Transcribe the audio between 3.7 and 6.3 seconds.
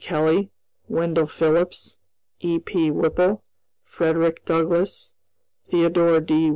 Frederick Douglass, Theodore